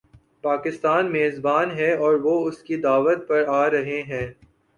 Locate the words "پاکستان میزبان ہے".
0.43-1.93